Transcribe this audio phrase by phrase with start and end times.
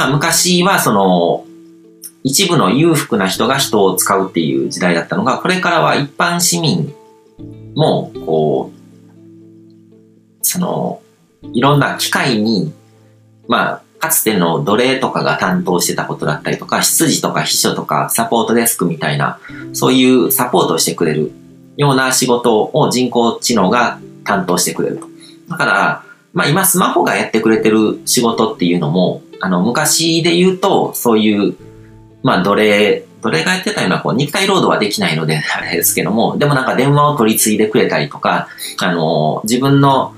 [0.00, 1.44] まあ、昔はその、
[2.22, 6.90] 一部の裕福な人が人を使うっていう時代だったのが、これからは一般市民
[7.74, 11.02] も、こう、その、
[11.52, 12.72] いろんな機械に、
[13.46, 19.38] まあ、かつての奴隷とかが担当してたことだったりとか、執事とか秘書とかサポートデスクみたいな、
[19.74, 21.30] そういうサポートをしてくれる
[21.76, 25.06] ような仕事を人工知能が担当してくれると。
[25.50, 31.56] だから、まあ今スマホがやってくれてる仕事っていうのも、あの昔で言うと、そういう、
[32.22, 40.14] まあ奴隷、奴隷がやってたようなこう肉体労働はできないので あれですけども、でもなんか電話を取り継いでくれたりとか、あの、自分の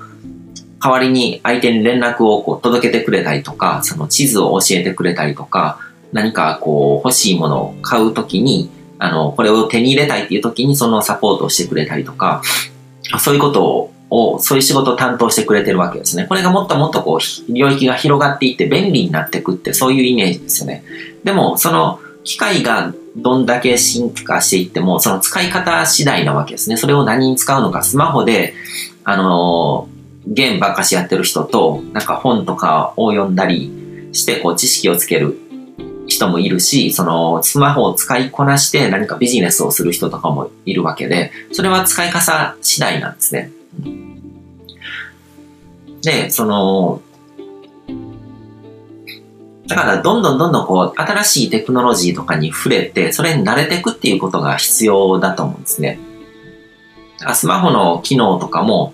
[0.83, 5.79] 代わりに相手に連絡をこう届けてくれたりとか、その地図を教えてくれたりとか、
[6.13, 12.43] 何かこう欲しいものを買うときに、あの、これを手に入れたいっていうときにそのサポートをしてくれたりとか、
[13.19, 16.27] そういうことをを、そういう仕事を担当してくれてるわけですね。
[16.29, 20.85] これがもっともっとこう、領域が広がっていって便利になっていくって、そういうイメージですよね。
[21.25, 26.77] でも、その機械がどんだけ進化していっても、その使い方次第なわけですね。
[26.77, 28.53] それを何に使うのか、スマホで、
[29.05, 35.39] あのー、ゲームばっかしやってる人と、なんか本とかを読んだりして、こう、知識をつける
[36.07, 43.51] 人もいるし、そのスマホを使いこなして何かビジネスをする人とかもいるわけで、それは使い方次第なんですね。
[46.03, 47.01] で、その、
[49.67, 55.99] だからどんどんどんどんこう新しいテクノロジーとかに触れて、それに慣れていくっていうことが必要だと思うんですね。
[57.35, 58.93] スマホの機能とかも、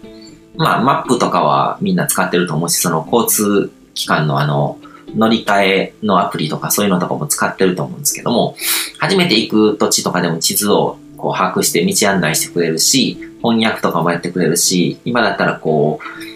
[0.56, 4.78] まあマップとかはみんな使ってると思うし、その交通機関のあの
[5.14, 8.54] 乗り換えのアプリとかそういうのとかも使ってると思うんですけども、
[8.98, 16.27] 初めて行く土地とかでも地図をこう把握して道案内してくれるし、翻訳とかもやってくれるし、今だったらこう、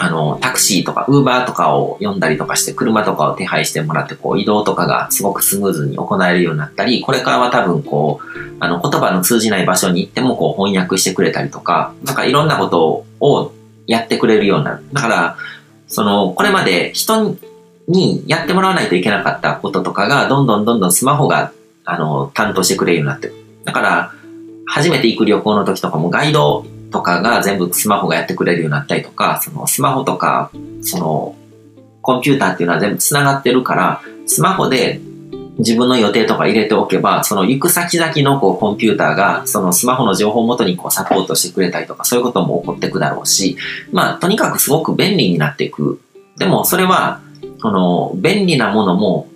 [0.00, 13.52] あの、タクシーとか、ウーバーとかを読んだりとかして、車とかを手配してもらって、こう、移動とかがすごくスムーズに行えるようになったり、これからは多分、こう、あの、言葉の通じない場所に行っても、こう、翻訳してくれたりとか、なんかいろんなことを
[13.88, 14.84] やってくれるようになる。
[14.92, 15.36] だから、
[15.88, 17.36] その、これまで人
[17.88, 21.52] にやってもらわないといけなかったこととかが、どんどんどんどんスマホが、
[21.84, 23.34] あの、担当してくれるようになってる。
[23.64, 24.12] だから、
[24.66, 30.50] 初めて行く旅行の時とかもガイドとかが全部スマホがやってくれるようになったりとか、そのスマホとか、
[30.82, 31.36] その
[32.02, 35.00] コンピューターっていうのは全部繋がってるから、スマホで
[35.58, 43.56] 自分の予定とか入れておけば、その行く先々のこうコンピューターが、そのスマホの情報をもとにこうサポートしてくれたりとか、そういうことも起こってくだろうし、
[43.92, 46.00] まあ、とにかくすごく便利になっていく。
[46.38, 47.20] でも、それは、
[47.60, 49.28] この、便利なものも、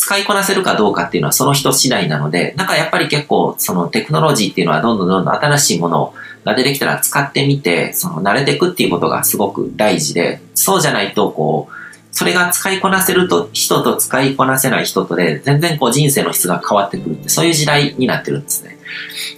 [0.00, 11.74] 使いこなせるかどうかっていうのはその人次第なので、だかやっぱり結構、そのテクノロジーっていうのはどんどんどんどん新しいものが出てきたら使ってみて、その慣れていくっていうことがすごく大事で、そうじゃないと、こう、
[12.12, 18.78] それが使いこなせると人と使いこなせない人とで、全然こう人生の質が変わってくるって、そういう時代になってるんですね。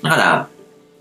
[0.00, 0.48] だから、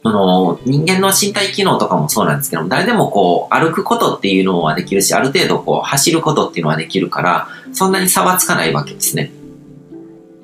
[0.03, 9.31] その人間の身体機能とかもそうなんですけども、誰でもこう歩くことっていうのはできるし、ある程度こう走ることっていうのはできるから、そんなに差はつかないわけですね。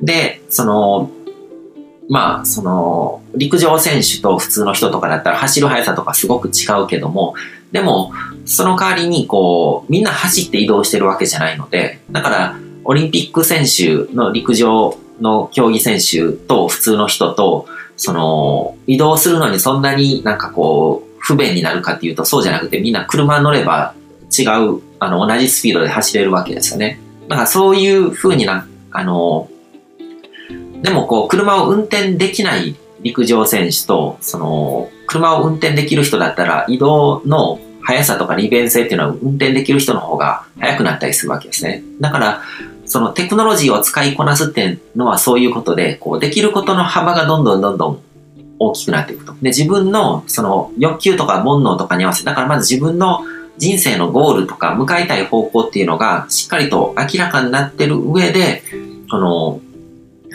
[0.01, 1.11] で、その、
[2.09, 7.35] まあ、その、陸上選手と普通の人とかだったら走る速さとかすごく違うけども、
[7.71, 8.13] でも、
[8.45, 23.93] その代わりにこう、みんな走って移動してるわけじゃないので、だから、オリンピック選手の陸上の競技選手と普通の人と、その、移動するのにそんなになんかこう、不便になるかっていうとそうじゃなくて、みんな車乗れば
[24.37, 26.99] 違う、あの、同じスピードで走れるわけですよね。
[27.27, 29.49] だからそういう風にな、あの、
[30.81, 41.83] でもこう、車を運転できない陸上選手と、その、車を運転できる人だったら、移動の速さとか利便性っていうのは運転できる人の方が速くなったりするわけですね。
[42.01, 42.41] だから、
[42.85, 47.99] そのテクノロジーを使いこなすっていうのはそういうことで、こう、できることの幅がどんどんどんどん
[48.59, 49.33] 大きくなっていくと。
[49.41, 53.21] で、自分のその欲求とか煩悩とかに合わせて、だからまず自分の
[53.57, 58.63] 人生のゴールとか向かいたい方向っていうのがしっかりと明らかになってる上で、
[59.09, 59.61] この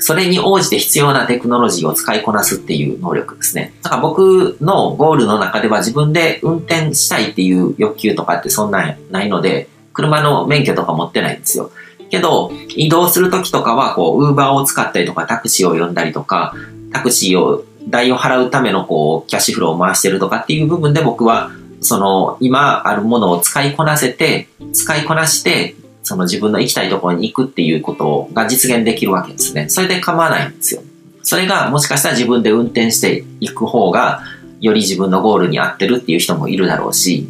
[0.03, 3.73] それに応じて必要なテクノロジーを使いこなすっていう能力ですね。
[3.83, 11.71] だから僕のゴールの中では自分で運転したいっていう欲求とかってそんなないので、車の免許とか持ってないんですよ。
[12.11, 16.55] けど、移動するときとかは、こう、ウーバーを使ったりとか、タクシーを呼んだりとか、
[16.93, 21.51] タクシーを、代を払うための、こう、キャッシュフローを回してるとかっていう部分で僕は、
[21.81, 25.75] その、今あるものを使いこなせて、使いこなして、
[26.13, 29.71] その自分の行きたいところに行くっていうことが実現できるわけですね。
[29.71, 30.83] それで構わないんですよ。
[31.23, 34.21] それがもしかしたら自分で運転していく方が、
[34.61, 37.27] より自分のゴールに合ってるっていう人もいるだろうし、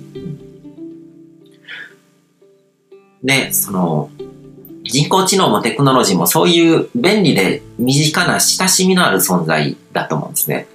[3.23, 4.11] で、その、
[4.82, 10.67] 人工知能もテクノロジーもそういう便利で身近な親しみのある存在だと思うんですね。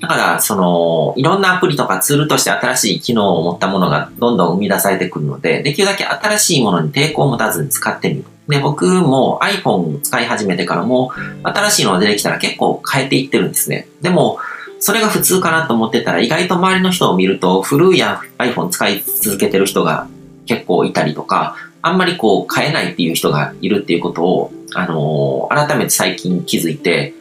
[0.00, 8.24] だから、その、いろんなアプリとかツールとして新しい機能を持ったものがどんどん生み出されてくるので、できるだけ新しいものに抵抗を持たずに使ってみる。
[8.48, 11.12] で、僕も iPhone を使い始めてからも、
[11.42, 13.88] 新しいのが出てきたら結構変えていってるんですね。
[14.00, 14.38] でも、
[14.80, 18.02] それが普通かなと思ってたら、意外と周りの人を見ると、古い
[18.38, 20.06] iPhone 使い続けてる人が
[20.46, 27.14] 結構いたりとか、あんまりこう変えないっていう人がいるっていうことを、あのー、改めて最近気づいて、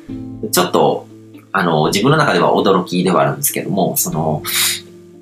[0.51, 1.06] ちょっと、
[1.57, 4.43] あの、自分の中では驚きではあるんですけども、その、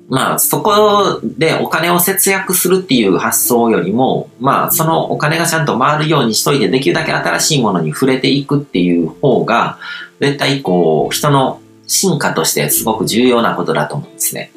[0.08, 9.78] まあ、そこでお金を節約するっていう発想よりも、まあ、そのお金がちゃんと回るようにしといて、できるだけ新しいものに触れていくっていう方が、
[10.20, 14.52] 絶対こう、人の進化としてすごく重要なことだと思うんですね。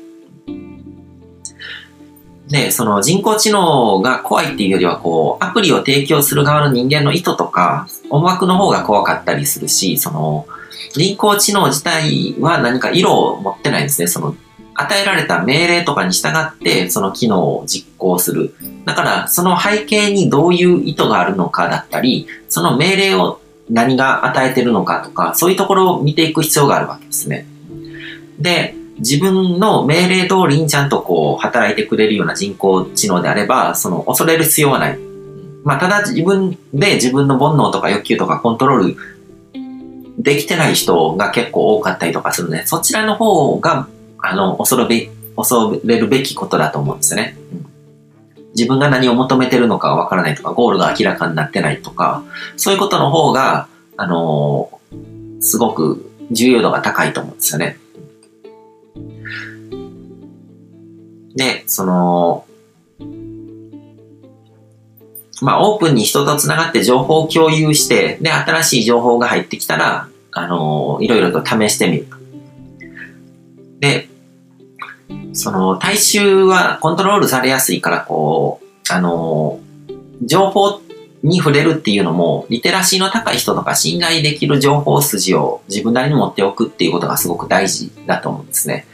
[2.49, 10.47] で、その人工知能が怖いっていうよりは、こう、アプリを提供する側の人間の意図とか、思惑の方が怖かったりするし、その、
[10.93, 14.07] 人工知能自体は何か色を持ってないんですね。
[14.07, 14.35] その、
[14.73, 18.55] 与えられた命令とかに従って、その機能を実行する。
[18.85, 27.45] だから、その背景にどういう意図があるのかだったり、その命令を何が与えてるのかとか、そういうところを見ていく必要があるわけですね。
[28.39, 34.99] で、自分の命令通りにちゃんとこう働いてくれるような人工知能であれば、その恐れる必要はない。
[35.63, 38.97] まあ、ただ自分で自分の煩悩とか欲求とかコントロール
[40.19, 43.87] できてない人が結構多かったりとかするので、そちらの方が、
[44.19, 47.37] あの、恐れべ、恐れるべきことだと思うんですね。
[48.53, 52.23] 自分が何を求めてるのかわからないとか、ゴールが明らかになってないとか、
[52.57, 54.69] そういうことの方が、あの
[55.41, 57.77] すごく重要度が高いと思うんですよね。
[61.35, 62.45] で、その、
[65.41, 72.07] まあ、オープンに人と繋がって情報を共有して、で、新しい情報が入ってきたら、あの、いろいろと試してみる。
[73.79, 74.09] で、
[75.33, 79.59] その、大衆はコントロールされやすいから、こう、あの、
[80.21, 80.81] 情報
[81.23, 88.85] に触れるっていうのも、リテラシーの高い人とか信頼できる情報筋を自分なりに持っておくっていうことがすごく大事だと思うんですね。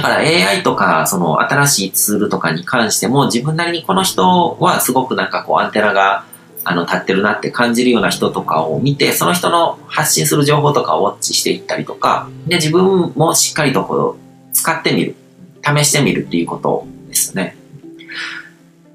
[0.00, 6.24] だから AI とか、その新しいツールとかに関しても自分なりにこの人はすごくなんかこうアンテナが
[6.64, 15.16] あの立ってるなって感じるような人とかを見て、その人の発信する情報とかをウォッチしていったりとか、で、自分もしっかりとこう使ってみる、
[15.62, 17.56] 試してみるっていうことですね。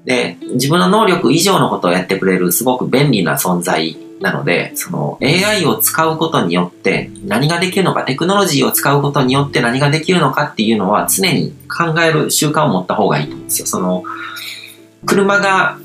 [0.04, 13.66] で、自分の能力以上のことをやってくれるすごく便利な存在なので、その AI を使うことによって何ができるのか、テクノロジーを使うことによって何ができるのかっていうのは常に考える習慣を持った方がいいと思うんですよ。
[13.66, 14.04] その、
[15.04, 15.78] 車が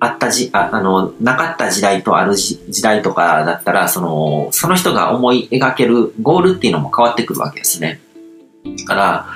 [0.00, 8.00] あったじ、ああの、なかった時代とある時代とかだったら、その、その人が思い描けるゴールっていうのも変わってくるわけですね。
[8.78, 9.26] だから、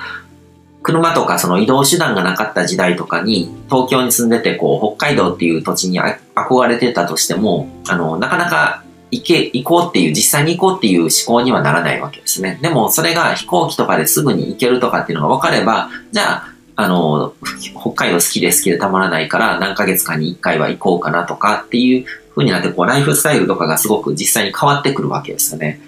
[0.88, 12.58] 車とかその移動手段がなかった時代とかに、東京に住んでて、こう、北海道っていう土地に憧れてたとしても、あの、なかなか行け、行こうっていう、実際に行こうっていう思考にはならないわけですね。
[12.62, 17.34] でも、それが飛行機とかですぐに行けるとかっていうのが分かれば、じゃあ、あの、
[17.79, 25.81] 北海道好きで好きでたまらないから、何ヶ月かに一回は行こうかなとかっていう風になって、こう、ライフスタイルとかがすごく実際に変わってくるわけですよね。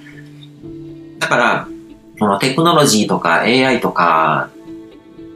[1.21, 1.69] だから、
[2.21, 4.51] このテクノロジーとか AI とか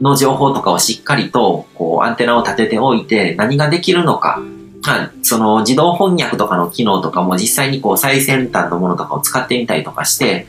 [0.01, 4.41] の情報とかをしっかりと、こう、アンテナを立てておいて、何ができるのか、
[4.85, 10.47] まあ、その自動翻訳とかの機能とかも実際にこう最先端のものとかを使ってみたりとかして、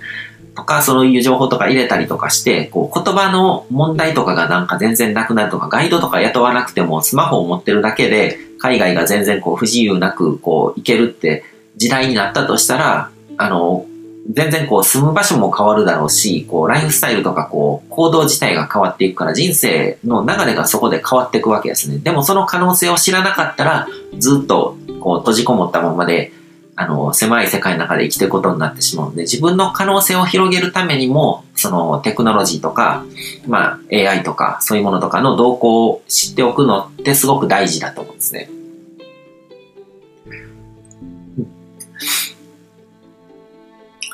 [0.54, 11.44] とかそういう情報とか入れたりとかして、こう言葉の問題とかがなんか全然なくなるとか、ガイドとか雇わなくてもスマホを持ってるだけで、海外が全然こう不自由なくこう行けるって
[11.76, 13.86] 時代になったとしたら、あの、
[14.30, 21.98] 全然こう住む場所も変わるだろうし、こうライフスタイルとかこう行動自体が変わっていくから人生の流れがそこで変わっていくわけですね。
[21.98, 26.32] でもその可能性を知らなかったらずっとこう閉じこもったままで
[26.78, 33.04] あの狭い世界の中で生きていくことになってしまうので自分の可能性を広げるためにもそのテクノロジーとか、
[33.46, 38.50] まあ AI とかそういうものとかの動向を知っておくのってすごく大事だと思うんですね。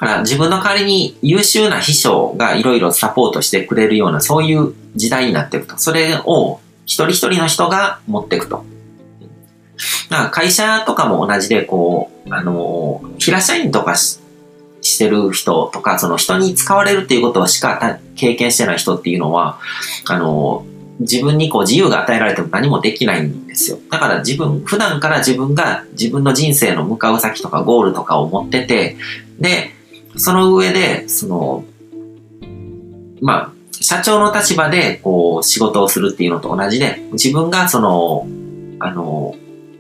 [0.07, 5.79] から自分の代わりに優秀な秘書がいろいろサポートしてくれるようなそういう時代になっていくと。
[5.79, 8.65] それを一人一人の人が持っていくと。
[10.11, 14.19] だから会社とかも同じで、こう、あの、平社員とかし
[14.81, 19.61] してる人とか、その人に使われるっていうことしか経験してない人っていうのは、
[20.09, 20.67] あの、
[20.99, 23.79] 自分にこう自由が与えられても何もできないんですよ。
[23.91, 28.97] だから自分、普段から自分が自分の人生の向かう先とかゴールとかを持ってて、
[29.39, 29.71] で、
[30.17, 31.65] その上で、その、
[33.21, 38.27] まあ、社長の立場でこう仕事をするっていうのと同じで、自分がその、
[38.79, 39.35] あの、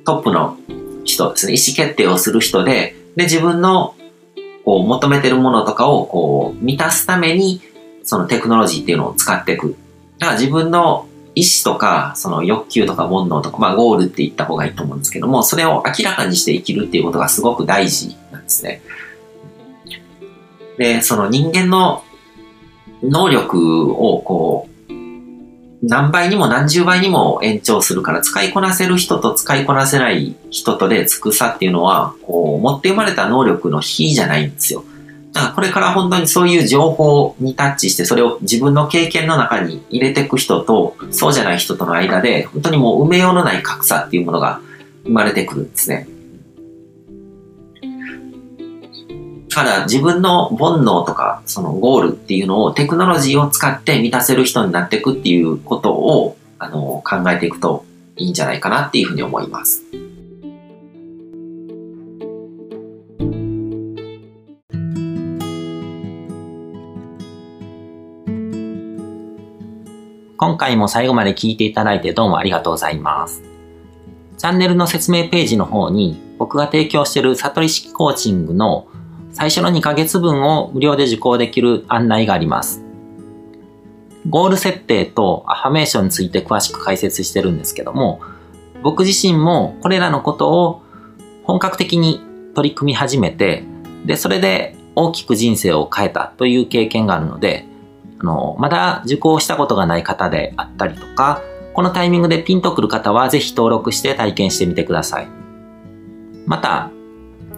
[0.04, 0.56] トップの
[1.04, 3.94] 人ですね、意思決定をする人で、で、自分の
[4.64, 7.60] こう求めてるものとかをこう満たすために、
[8.04, 9.76] そのテクノロジーっていうのを使っていく。
[10.18, 18.82] だから自分の意思とか、その欲求とか煩悩とか、まあゴールって言った方がいいと思うんですけども、それを明らかにして生きるっていうことがすごく大事なんですね。
[20.78, 22.04] で、その人間の
[23.02, 24.92] 能力をこう、
[25.82, 34.84] 何倍にも何十倍にも延長するから使いこなせる人と使いこなせない人とでつく差っていうのは、こう、持って生まれた能力の比じゃないんですよ。
[35.32, 44.60] だからこれから本当にそういう情報にタッチしてそれを自分の経験の中に入れていく人とそうじゃない人との間で本当にもう埋めようのない格差っていうものが
[45.04, 46.06] 生まれてくるんですね。
[49.54, 57.84] ただ自分の煩悩とかそのゴールっていうのをテクノロジーを使って満たせる人になっていくっていうことをあの考えていくと
[58.16, 59.82] いいんじゃないかなっていうふうに思います。
[70.38, 73.42] 今回も最後まで聞いていただいてどうもありがとうございます。
[74.38, 78.88] チャンネルの説明ページの方に僕が提供している悟り式コーチングの
[79.32, 82.84] 最初の2ヶ月分を無料で受講できる案内があります。
[84.28, 88.20] ゴール設定とアファメーションについて詳しく解説してるんですけども、
[88.82, 90.82] 僕自身もこれらのことを
[91.44, 92.20] 本格的に
[92.54, 93.64] 取り組み始めて、
[94.04, 97.66] で、それで大きく人生を変えたという経験があるので、
[98.20, 101.42] あの、まだ受講したことがない方であったりとか、
[101.74, 105.28] このタイミングでピンとくる方はぜひ登録して体験してみてください。
[106.46, 106.90] また、